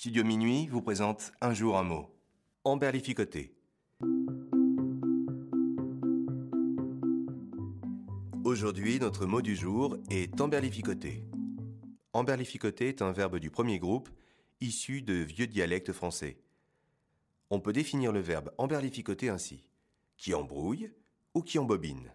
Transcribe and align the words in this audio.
Studio 0.00 0.24
Minuit 0.24 0.66
vous 0.68 0.80
présente 0.80 1.30
un 1.42 1.52
jour 1.52 1.76
un 1.76 1.82
mot. 1.82 2.08
Emberlificoté. 2.64 3.54
Aujourd'hui, 8.42 8.98
notre 8.98 9.26
mot 9.26 9.42
du 9.42 9.54
jour 9.54 9.98
est 10.08 10.40
emberlificoté. 10.40 11.22
Emberlificoté 12.14 12.88
est 12.88 13.02
un 13.02 13.12
verbe 13.12 13.38
du 13.38 13.50
premier 13.50 13.78
groupe, 13.78 14.08
issu 14.62 15.02
de 15.02 15.12
vieux 15.12 15.46
dialectes 15.46 15.92
français. 15.92 16.40
On 17.50 17.60
peut 17.60 17.74
définir 17.74 18.10
le 18.10 18.20
verbe 18.20 18.52
emberlificoter 18.56 19.28
ainsi 19.28 19.68
qui 20.16 20.32
embrouille 20.32 20.94
ou 21.34 21.42
qui 21.42 21.58
embobine? 21.58 22.10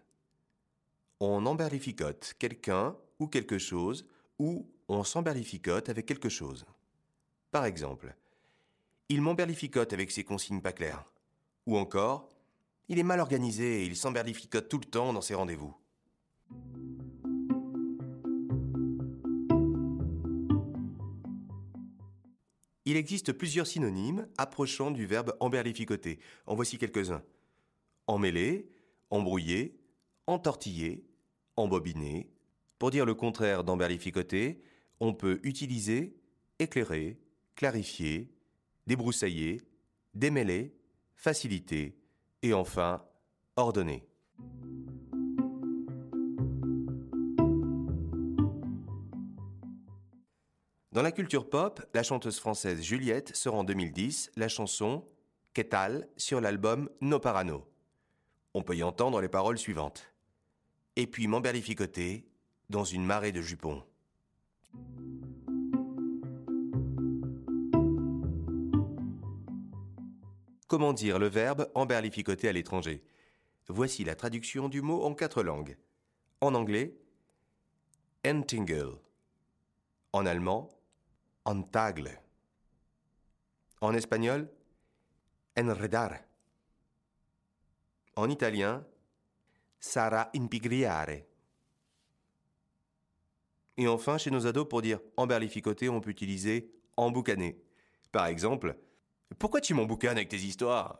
On 1.20 1.46
emberlificote 1.46 2.34
quelqu'un 2.40 2.98
ou 3.20 3.28
quelque 3.28 3.60
chose 3.60 4.08
ou 4.40 4.68
on 4.88 5.04
s'emberlificote 5.04 5.90
avec 5.90 6.08
quelque 6.08 6.30
chose. 6.30 6.66
Par 7.56 7.64
exemple, 7.64 8.14
il 9.08 9.22
m'emberlificote 9.22 9.94
avec 9.94 10.12
ses 10.12 10.26
consignes 10.26 10.60
pas 10.60 10.74
claires. 10.74 11.10
Ou 11.66 11.78
encore, 11.78 12.28
il 12.90 13.00
est 13.00 13.04
mal 13.04 13.22
organisé 13.22 13.82
et 13.82 13.86
il 13.86 13.96
s'emberlificote 13.96 14.68
tout 14.68 14.78
le 14.78 14.84
temps 14.84 15.14
dans 15.14 15.22
ses 15.22 15.36
rendez-vous. 15.36 15.74
Il 22.84 22.98
existe 22.98 23.32
plusieurs 23.32 23.68
synonymes 23.68 24.28
approchant 24.38 24.92
du 24.92 25.06
verbe 25.06 25.34
emberlificoter. 25.40 26.20
En 26.48 26.56
voici 26.56 26.78
quelques-uns. 26.78 27.24
Emmêler, 28.08 28.68
embrouiller, 29.12 29.80
entortiller, 30.28 31.06
embobiner. 31.56 32.30
Pour 32.80 32.92
dire 32.92 33.06
le 33.06 33.14
contraire 33.16 33.64
d'emberlificoter, 33.64 34.62
on 35.00 35.14
peut 35.14 35.40
utiliser 35.44 36.18
éclairer, 36.60 37.18
clarifier, 37.56 38.32
débroussailler, 38.88 39.62
démêler, 40.14 40.76
faciliter 41.16 41.98
et 42.42 42.54
enfin 42.54 43.04
ordonner. 43.56 44.08
Dans 50.92 51.02
la 51.02 51.12
culture 51.12 51.50
pop, 51.50 51.86
la 51.94 52.04
chanteuse 52.04 52.40
française 52.40 52.82
Juliette 52.82 53.36
sort 53.36 53.56
en 53.56 53.66
2010 53.66 54.32
la 54.38 54.48
chanson 54.48 55.06
Qu'est-elle 55.54 56.08
sur 56.18 56.42
l'album 56.42 56.90
No 57.02 57.20
Parano. 57.20 57.66
On 58.54 58.62
peut 58.62 58.76
y 58.76 58.84
entendre 58.84 59.22
les 59.22 59.28
paroles 59.28 59.58
suivantes. 59.58 60.14
Et 60.96 61.08
puis 61.08 61.28
m'emberlificoter 61.28 62.26
dans 62.70 62.86
une 62.86 63.06
marée 63.06 63.32
de 63.32 63.42
jupons. 63.42 63.84
Comment 70.68 70.94
dire 70.94 71.20
le 71.20 71.28
verbe 71.28 71.70
emberlificoter 71.76 72.50
à 72.50 72.52
l'étranger? 72.52 73.04
Voici 73.68 74.04
la 74.04 74.16
traduction 74.16 74.70
du 74.70 74.82
mot 74.82 75.04
en 75.04 75.14
quatre 75.14 75.44
langues. 75.44 75.78
En 76.42 76.56
anglais, 76.56 76.96
entingle. 78.26 79.00
En 80.12 80.26
allemand, 80.26 80.70
Antagle. 81.46 82.20
En 83.82 83.94
espagnol, 83.94 84.50
enredar. 85.56 86.24
En 88.16 88.30
italien, 88.30 88.84
sarà 89.80 90.32
impigriare. 90.34 91.28
Et 93.78 93.88
enfin, 93.88 94.18
chez 94.18 94.32
nos 94.32 94.48
ados, 94.48 94.68
pour 94.68 94.82
dire 94.82 95.00
emberlificoter, 95.18 95.90
on 95.90 96.02
peut 96.02 96.10
utiliser 96.10 96.72
emboucaner. 96.98 97.62
Par 98.12 98.26
exemple, 98.26 98.76
pourquoi 99.40 99.62
tu 99.62 99.74
m'emboucanes 99.74 100.18
avec 100.18 100.30
tes 100.30 100.38
histoires? 100.38 101.00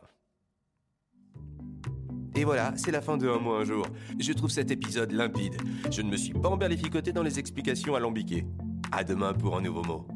Et 2.34 2.44
voilà, 2.44 2.74
c'est 2.76 2.90
la 2.90 3.00
fin 3.00 3.16
de 3.16 3.26
Un 3.28 3.38
mot 3.38 3.54
un 3.54 3.64
jour. 3.64 3.86
Je 4.18 4.32
trouve 4.34 4.50
cet 4.50 4.70
épisode 4.70 5.12
limpide. 5.12 5.56
Je 5.90 6.02
ne 6.02 6.10
me 6.10 6.16
suis 6.18 6.34
pas 6.34 6.50
emberlificoté 6.50 7.12
dans 7.12 7.22
les 7.22 7.38
explications 7.38 7.94
alambiquées. 7.94 8.46
À 8.92 9.04
demain 9.04 9.32
pour 9.32 9.56
un 9.56 9.62
nouveau 9.62 9.82
mot. 9.82 10.06